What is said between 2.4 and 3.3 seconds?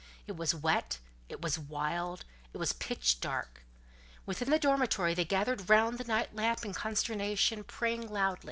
it was pitch